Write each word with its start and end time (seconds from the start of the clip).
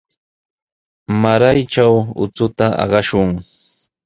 Mutrkatraw 1.21 1.93
uchuta 2.23 2.65
aqashun. 2.83 3.29